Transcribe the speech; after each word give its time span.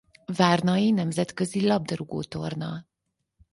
Várnai 0.25 0.91
nemzetközi 0.91 1.59
női 1.59 1.67
labdarúgó 1.67 2.21
torna. 2.23 2.85